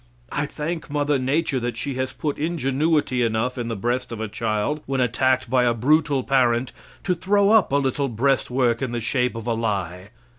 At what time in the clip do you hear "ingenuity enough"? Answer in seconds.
2.39-3.55